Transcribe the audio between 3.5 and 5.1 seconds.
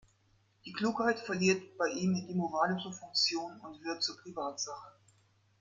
und wird zur „Privatsache“.